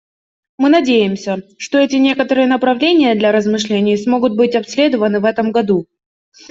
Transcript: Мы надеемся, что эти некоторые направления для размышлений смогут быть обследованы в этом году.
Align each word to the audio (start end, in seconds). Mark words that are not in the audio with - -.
Мы 0.57 0.69
надеемся, 0.69 1.43
что 1.59 1.77
эти 1.77 1.97
некоторые 1.97 2.47
направления 2.47 3.13
для 3.13 3.31
размышлений 3.31 3.95
смогут 3.97 4.35
быть 4.35 4.55
обследованы 4.55 5.19
в 5.19 5.25
этом 5.25 5.51
году. 5.51 5.85